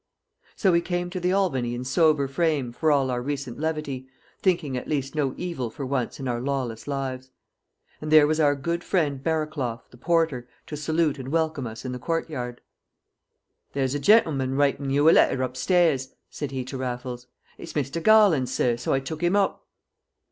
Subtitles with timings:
[0.55, 4.07] So we came to the Albany in sober frame, for all our recent levity,
[4.41, 7.29] thinking at least no evil for once in our lawless lives.
[8.01, 11.91] And there was our good friend Barraclough, the porter, to salute and welcome us in
[11.91, 12.61] the courtyard.
[13.73, 17.27] "There's a gen'leman writing you a letter upstairs," said he to Raffles.
[17.59, 18.01] "It's Mr.
[18.01, 19.67] Garland, sir, so I took him up."